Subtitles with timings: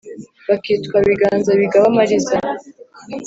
[0.47, 2.37] Bakitwa "biganza bigaba amariza".